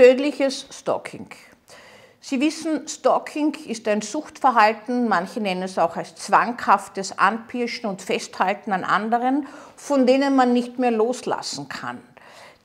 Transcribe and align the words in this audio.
Tödliches 0.00 0.64
Stalking. 0.72 1.26
Sie 2.22 2.40
wissen, 2.40 2.88
Stalking 2.88 3.54
ist 3.66 3.86
ein 3.86 4.00
Suchtverhalten, 4.00 5.08
manche 5.08 5.40
nennen 5.40 5.64
es 5.64 5.76
auch 5.76 5.94
als 5.94 6.14
zwanghaftes 6.14 7.18
Anpirschen 7.18 7.84
und 7.84 8.00
Festhalten 8.00 8.72
an 8.72 8.82
anderen, 8.82 9.46
von 9.76 10.06
denen 10.06 10.34
man 10.36 10.54
nicht 10.54 10.78
mehr 10.78 10.90
loslassen 10.90 11.68
kann. 11.68 12.00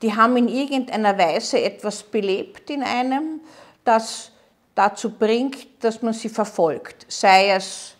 Die 0.00 0.16
haben 0.16 0.34
in 0.38 0.48
irgendeiner 0.48 1.18
Weise 1.18 1.60
etwas 1.60 2.04
belebt 2.04 2.70
in 2.70 2.82
einem, 2.82 3.42
das 3.84 4.32
dazu 4.74 5.10
bringt, 5.10 5.84
dass 5.84 6.00
man 6.00 6.14
sie 6.14 6.30
verfolgt, 6.30 7.04
sei 7.10 7.50
es 7.50 7.96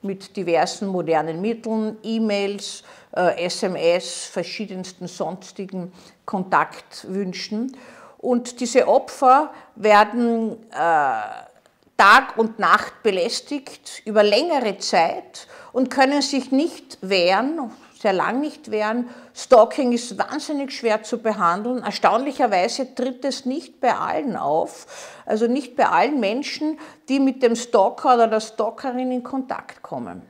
mit 0.00 0.34
diversen 0.34 0.88
modernen 0.88 1.42
Mitteln, 1.42 1.98
E-Mails, 2.02 2.84
äh, 3.14 3.44
SMS, 3.44 4.24
verschiedensten 4.24 5.08
sonstigen 5.08 5.92
Kontaktwünschen. 6.24 7.76
Und 8.22 8.60
diese 8.60 8.86
Opfer 8.86 9.52
werden 9.74 10.56
äh, 10.70 11.14
Tag 11.96 12.38
und 12.38 12.58
Nacht 12.58 13.02
belästigt 13.02 14.00
über 14.04 14.22
längere 14.22 14.78
Zeit 14.78 15.48
und 15.72 15.90
können 15.90 16.22
sich 16.22 16.52
nicht 16.52 16.98
wehren, 17.00 17.70
sehr 18.00 18.12
lang 18.12 18.40
nicht 18.40 18.70
wehren. 18.70 19.10
Stalking 19.34 19.92
ist 19.92 20.18
wahnsinnig 20.18 20.72
schwer 20.72 21.02
zu 21.02 21.18
behandeln. 21.18 21.82
Erstaunlicherweise 21.82 22.94
tritt 22.94 23.24
es 23.24 23.44
nicht 23.44 23.80
bei 23.80 23.94
allen 23.94 24.36
auf, 24.36 24.86
also 25.26 25.48
nicht 25.48 25.74
bei 25.74 25.86
allen 25.88 26.20
Menschen, 26.20 26.78
die 27.08 27.18
mit 27.18 27.42
dem 27.42 27.56
Stalker 27.56 28.14
oder 28.14 28.28
der 28.28 28.40
Stalkerin 28.40 29.10
in 29.10 29.24
Kontakt 29.24 29.82
kommen. 29.82 30.22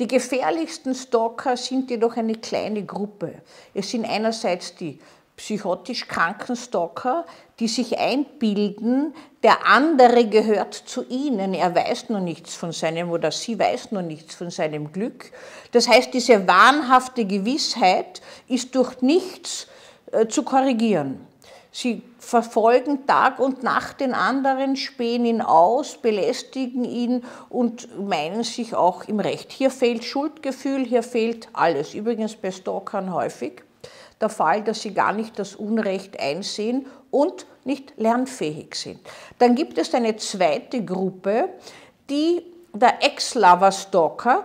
Die 0.00 0.08
gefährlichsten 0.08 0.94
Stalker 0.94 1.56
sind 1.56 1.90
jedoch 1.90 2.16
eine 2.16 2.34
kleine 2.34 2.84
Gruppe. 2.84 3.42
Es 3.74 3.90
sind 3.90 4.04
einerseits 4.04 4.74
die 4.74 4.98
psychotisch 5.40 6.06
kranken 6.06 6.54
Stalker, 6.54 7.24
die 7.60 7.66
sich 7.66 7.98
einbilden, 7.98 9.14
der 9.42 9.66
andere 9.66 10.26
gehört 10.26 10.74
zu 10.74 11.02
ihnen, 11.08 11.54
er 11.54 11.74
weiß 11.74 12.10
noch 12.10 12.20
nichts 12.20 12.54
von 12.54 12.72
seinem 12.72 13.10
oder 13.10 13.32
sie 13.32 13.58
weiß 13.58 13.92
noch 13.92 14.02
nichts 14.02 14.34
von 14.34 14.50
seinem 14.50 14.92
Glück. 14.92 15.32
Das 15.72 15.88
heißt, 15.88 16.12
diese 16.12 16.46
wahnhafte 16.46 17.24
Gewissheit 17.24 18.20
ist 18.48 18.74
durch 18.74 19.00
nichts 19.00 19.66
äh, 20.12 20.28
zu 20.28 20.42
korrigieren. 20.42 21.26
Sie 21.72 22.02
verfolgen 22.18 23.06
Tag 23.06 23.38
und 23.38 23.62
Nacht 23.62 24.00
den 24.00 24.12
anderen, 24.12 24.76
spähen 24.76 25.24
ihn 25.24 25.40
aus, 25.40 25.96
belästigen 25.96 26.84
ihn 26.84 27.24
und 27.48 27.88
meinen 27.98 28.44
sich 28.44 28.74
auch 28.74 29.04
im 29.04 29.20
Recht. 29.20 29.52
Hier 29.52 29.70
fehlt 29.70 30.04
Schuldgefühl, 30.04 30.84
hier 30.84 31.02
fehlt 31.02 31.48
alles. 31.54 31.94
Übrigens 31.94 32.36
bei 32.36 32.50
Stalkern 32.50 33.14
häufig 33.14 33.62
der 34.20 34.28
Fall, 34.28 34.62
dass 34.62 34.82
sie 34.82 34.92
gar 34.92 35.12
nicht 35.12 35.38
das 35.38 35.54
Unrecht 35.54 36.20
einsehen 36.20 36.86
und 37.10 37.46
nicht 37.64 37.94
lernfähig 37.96 38.74
sind. 38.74 39.00
Dann 39.38 39.54
gibt 39.54 39.78
es 39.78 39.94
eine 39.94 40.16
zweite 40.16 40.84
Gruppe, 40.84 41.48
die 42.08 42.42
der 42.72 43.02
Ex-Lover-Stalker, 43.02 44.44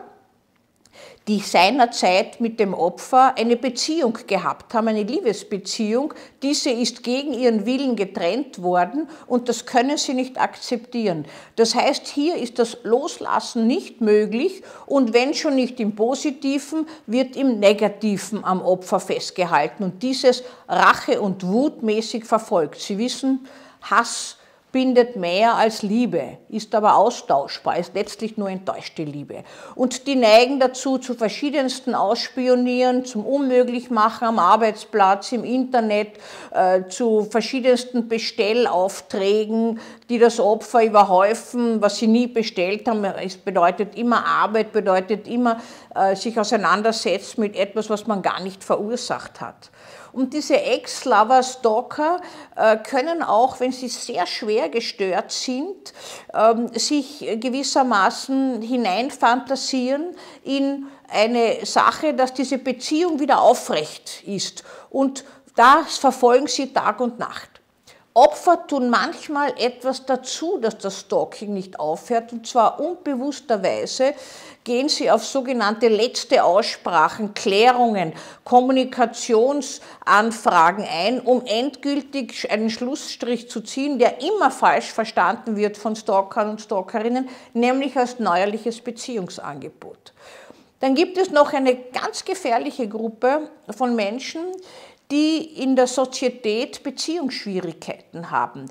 die 1.27 1.39
seinerzeit 1.39 2.39
mit 2.39 2.59
dem 2.59 2.75
Opfer 2.75 3.33
eine 3.35 3.55
Beziehung 3.55 4.17
gehabt 4.27 4.73
haben, 4.73 4.89
eine 4.89 5.03
Liebesbeziehung. 5.03 6.13
Diese 6.43 6.69
ist 6.69 7.01
gegen 7.01 7.33
ihren 7.33 7.65
Willen 7.65 7.95
getrennt 7.95 8.61
worden 8.61 9.09
und 9.25 9.49
das 9.49 9.65
können 9.65 9.97
sie 9.97 10.13
nicht 10.13 10.39
akzeptieren. 10.39 11.25
Das 11.55 11.73
heißt, 11.73 12.07
hier 12.07 12.35
ist 12.35 12.59
das 12.59 12.77
Loslassen 12.83 13.65
nicht 13.65 14.01
möglich 14.01 14.61
und 14.85 15.13
wenn 15.13 15.33
schon 15.33 15.55
nicht 15.55 15.79
im 15.79 15.95
Positiven, 15.95 16.87
wird 17.07 17.35
im 17.35 17.59
Negativen 17.59 18.45
am 18.45 18.61
Opfer 18.61 18.99
festgehalten 18.99 19.83
und 19.83 20.03
dieses 20.03 20.43
Rache 20.67 21.21
und 21.21 21.45
Wutmäßig 21.45 22.25
verfolgt. 22.25 22.79
Sie 22.79 22.99
wissen, 22.99 23.47
Hass, 23.81 24.37
bindet 24.75 25.15
mehr 25.15 25.55
als 25.55 25.83
Liebe, 25.83 26.37
ist 26.49 26.75
aber 26.75 26.97
austauschbar, 26.97 27.79
ist 27.79 27.93
letztlich 27.93 28.35
nur 28.35 28.49
enttäuschte 28.49 29.05
Liebe. 29.05 29.45
Und 29.73 30.05
die 30.05 30.17
neigen 30.17 30.59
dazu, 30.59 30.97
zu 30.97 31.13
verschiedensten 31.13 31.95
Ausspionieren, 31.95 33.05
zum 33.05 33.25
Unmöglichmachen 33.25 34.27
am 34.27 34.37
Arbeitsplatz, 34.37 35.31
im 35.31 35.45
Internet, 35.45 36.17
äh, 36.51 36.89
zu 36.89 37.25
verschiedensten 37.31 38.09
Bestellaufträgen, 38.09 39.79
die 40.09 40.19
das 40.19 40.41
Opfer 40.41 40.83
überhäufen, 40.83 41.81
was 41.81 41.95
sie 41.95 42.07
nie 42.07 42.27
bestellt 42.27 42.85
haben. 42.89 43.05
Es 43.05 43.37
bedeutet 43.37 43.97
immer 43.97 44.25
Arbeit, 44.25 44.73
bedeutet 44.73 45.25
immer 45.29 45.61
äh, 45.95 46.17
sich 46.17 46.37
auseinandersetzen 46.37 47.39
mit 47.39 47.55
etwas, 47.55 47.89
was 47.89 48.07
man 48.07 48.21
gar 48.21 48.41
nicht 48.41 48.61
verursacht 48.61 49.39
hat. 49.39 49.71
Und 50.15 50.33
diese 50.33 50.55
Ex-Lover-Stalker 50.61 52.21
äh, 52.55 52.77
können 52.77 53.21
auch, 53.21 53.59
wenn 53.59 53.73
sie 53.73 53.89
sehr 53.89 54.25
schwer 54.25 54.69
gestört 54.69 55.29
sind, 55.33 55.91
ähm, 56.33 56.69
sich 56.73 57.19
gewissermaßen 57.41 58.61
hineinfantasieren 58.61 60.15
in 60.45 60.85
eine 61.09 61.65
Sache, 61.65 62.13
dass 62.13 62.33
diese 62.33 62.57
Beziehung 62.59 63.19
wieder 63.19 63.41
aufrecht 63.41 64.23
ist. 64.25 64.63
Und 64.89 65.25
das 65.57 65.97
verfolgen 65.97 66.47
sie 66.47 66.71
Tag 66.71 67.01
und 67.01 67.19
Nacht. 67.19 67.54
Opfer 68.17 68.65
tun 68.65 68.89
manchmal 68.89 69.53
etwas 69.57 70.05
dazu, 70.05 70.57
dass 70.57 70.77
das 70.77 71.01
Stalking 71.01 71.53
nicht 71.53 71.81
aufhört, 71.81 72.31
und 72.31 72.47
zwar 72.47 72.79
unbewussterweise 72.79 74.13
gehen 74.63 74.87
sie 74.87 75.11
auf 75.11 75.25
sogenannte 75.25 75.89
letzte 75.89 76.45
Aussprachen, 76.45 77.33
Klärungen, 77.33 78.13
Kommunikationsanfragen 78.45 80.87
ein, 80.89 81.19
um 81.19 81.45
endgültig 81.45 82.49
einen 82.49 82.69
Schlussstrich 82.69 83.49
zu 83.49 83.59
ziehen, 83.59 83.99
der 83.99 84.21
immer 84.21 84.49
falsch 84.49 84.93
verstanden 84.93 85.57
wird 85.57 85.75
von 85.75 85.97
Stalkern 85.97 86.51
und 86.51 86.61
Stalkerinnen, 86.61 87.27
nämlich 87.53 87.97
als 87.97 88.19
neuerliches 88.19 88.79
Beziehungsangebot. 88.79 90.13
Dann 90.79 90.95
gibt 90.95 91.17
es 91.17 91.31
noch 91.31 91.51
eine 91.51 91.75
ganz 91.75 92.23
gefährliche 92.23 92.87
Gruppe 92.87 93.49
von 93.75 93.93
Menschen, 93.93 94.39
die 95.11 95.61
in 95.61 95.75
der 95.75 95.87
Sozietät 95.87 96.83
Beziehungsschwierigkeiten 96.83 98.31
haben, 98.31 98.65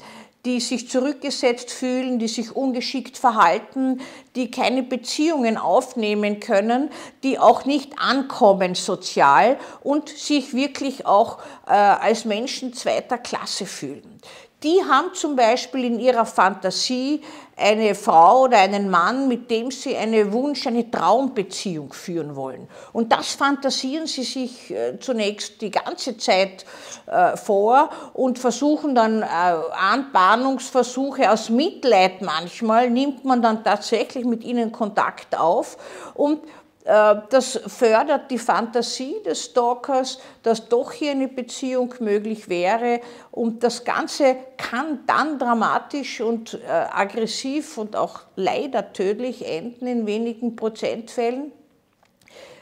die 0.44 0.60
sich 0.60 0.90
zurückgesetzt 0.90 1.70
fühlen, 1.70 2.18
die 2.18 2.28
sich 2.28 2.54
ungeschickt 2.54 3.16
verhalten, 3.16 4.00
die 4.36 4.50
keine 4.50 4.82
Beziehungen 4.82 5.56
aufnehmen 5.56 6.40
können, 6.40 6.90
die 7.22 7.38
auch 7.38 7.64
nicht 7.64 7.98
ankommen 7.98 8.74
sozial 8.74 9.58
und 9.82 10.08
sich 10.08 10.52
wirklich 10.52 11.06
auch 11.06 11.38
äh, 11.66 11.70
als 11.72 12.24
Menschen 12.24 12.74
zweiter 12.74 13.16
Klasse 13.16 13.64
fühlen 13.64 14.20
die 14.64 14.82
haben 14.82 15.12
zum 15.12 15.36
Beispiel 15.36 15.84
in 15.84 16.00
ihrer 16.00 16.24
Fantasie 16.24 17.20
eine 17.56 17.94
Frau 17.94 18.44
oder 18.44 18.58
einen 18.58 18.90
Mann, 18.90 19.28
mit 19.28 19.50
dem 19.50 19.70
sie 19.70 19.96
eine 19.96 20.32
Wunsch, 20.32 20.66
eine 20.66 20.90
Traumbeziehung 20.90 21.92
führen 21.92 22.34
wollen. 22.34 22.66
Und 22.92 23.12
das 23.12 23.34
fantasieren 23.34 24.06
sie 24.06 24.24
sich 24.24 24.70
äh, 24.70 24.98
zunächst 24.98 25.60
die 25.60 25.70
ganze 25.70 26.16
Zeit 26.16 26.64
äh, 27.06 27.36
vor 27.36 27.90
und 28.14 28.38
versuchen 28.38 28.94
dann 28.94 29.22
äh, 29.22 29.26
Anbahnungsversuche 29.26 31.30
aus 31.30 31.50
Mitleid 31.50 32.22
manchmal, 32.22 32.90
nimmt 32.90 33.24
man 33.24 33.42
dann 33.42 33.62
tatsächlich 33.62 34.24
mit 34.24 34.42
ihnen 34.42 34.72
Kontakt 34.72 35.38
auf 35.38 35.76
und 36.14 36.40
das 36.84 37.60
fördert 37.66 38.30
die 38.30 38.38
Fantasie 38.38 39.16
des 39.24 39.46
Stalkers, 39.46 40.18
dass 40.42 40.68
doch 40.68 40.92
hier 40.92 41.12
eine 41.12 41.28
Beziehung 41.28 41.94
möglich 42.00 42.50
wäre. 42.50 43.00
Und 43.30 43.64
das 43.64 43.84
Ganze 43.84 44.36
kann 44.58 45.00
dann 45.06 45.38
dramatisch 45.38 46.20
und 46.20 46.54
äh, 46.54 46.68
aggressiv 46.68 47.78
und 47.78 47.96
auch 47.96 48.20
leider 48.36 48.92
tödlich 48.92 49.46
enden 49.48 49.86
in 49.86 50.06
wenigen 50.06 50.56
Prozentfällen 50.56 51.52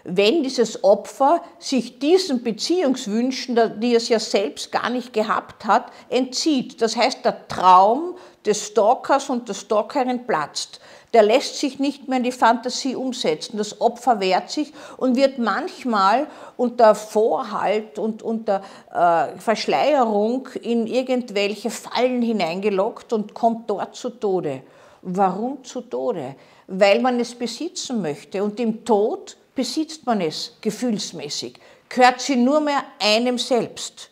wenn 0.05 0.43
dieses 0.43 0.83
Opfer 0.83 1.43
sich 1.59 1.99
diesen 1.99 2.43
Beziehungswünschen, 2.43 3.81
die 3.81 3.95
es 3.95 4.09
ja 4.09 4.19
selbst 4.19 4.73
gar 4.73 4.91
nicht 4.91 5.13
gehabt 5.13 5.65
hat, 5.65 5.87
entzieht. 6.09 6.83
Das 6.83 6.97
heißt, 6.97 7.25
der 7.25 7.47
Traum 7.49 8.17
des 8.45 8.67
Stalkers 8.67 9.31
und 9.31 9.49
der 9.49 9.55
Stalkerin 9.55 10.27
platzt 10.27 10.81
der 11.13 11.23
lässt 11.23 11.59
sich 11.59 11.79
nicht 11.79 12.09
mehr 12.09 12.19
in 12.19 12.25
die 12.25 12.33
Fantasie 12.33 12.97
umsetzen. 12.97 13.59
Das 13.59 13.81
Opfer 13.81 14.21
wehrt 14.21 14.51
sich 14.51 14.73
und 14.97 15.17
wird 15.17 15.39
manchmal 15.39 16.27
unter 16.57 16.95
Vorhalt 16.95 17.99
und 17.99 18.23
unter 18.23 18.63
äh, 18.93 19.39
Verschleierung 19.39 20.49
in 20.63 20.87
irgendwelche 20.87 21.71
Fallen 21.71 22.23
hineingelockt 22.23 23.13
und 23.13 23.35
kommt 23.35 23.69
dort 23.69 23.95
zu 23.95 24.11
Tode. 24.11 24.63
Warum 25.03 25.63
zu 25.65 25.83
Tode? 25.83 26.37
Weil 26.67 27.01
man 27.01 27.21
es 27.21 27.35
besitzen 27.35 28.01
möchte 28.01 28.43
und 28.43 28.59
im 28.59 28.85
Tod 28.85 29.37
besitzt 29.55 30.07
man 30.07 30.21
es 30.21 30.57
gefühlsmäßig, 30.61 31.59
gehört 31.89 32.21
sie 32.21 32.37
nur 32.37 32.61
mehr 32.61 32.85
einem 32.99 33.39
selbst, 33.39 34.11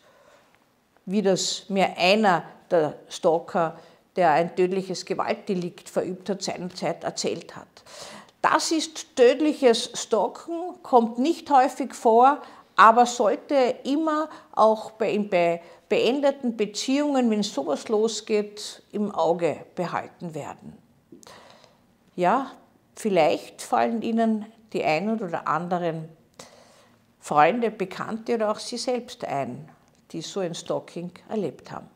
wie 1.05 1.21
das 1.21 1.65
mir 1.69 1.97
einer 1.97 2.43
der 2.69 2.99
Stalker 3.09 3.77
der 4.15 4.31
ein 4.31 4.55
tödliches 4.55 5.05
Gewaltdelikt 5.05 5.89
verübt 5.89 6.29
hat, 6.29 6.41
seinerzeit 6.41 7.03
erzählt 7.03 7.55
hat. 7.55 7.67
Das 8.41 8.71
ist 8.71 9.15
tödliches 9.15 9.91
Stalken, 9.93 10.81
kommt 10.83 11.19
nicht 11.19 11.49
häufig 11.49 11.93
vor, 11.93 12.41
aber 12.75 13.05
sollte 13.05 13.75
immer 13.83 14.29
auch 14.53 14.91
bei, 14.91 15.17
bei 15.19 15.61
beendeten 15.87 16.57
Beziehungen, 16.57 17.29
wenn 17.29 17.43
sowas 17.43 17.87
losgeht, 17.89 18.81
im 18.91 19.13
Auge 19.13 19.65
behalten 19.75 20.33
werden. 20.33 20.77
Ja, 22.15 22.51
vielleicht 22.95 23.61
fallen 23.61 24.01
Ihnen 24.01 24.45
die 24.73 24.83
einen 24.83 25.19
oder 25.19 25.47
anderen 25.47 26.09
Freunde, 27.19 27.71
Bekannte 27.71 28.35
oder 28.35 28.51
auch 28.51 28.59
Sie 28.59 28.77
selbst 28.77 29.23
ein, 29.25 29.69
die 30.11 30.21
so 30.21 30.39
ein 30.39 30.55
Stalking 30.55 31.11
erlebt 31.29 31.71
haben. 31.71 31.87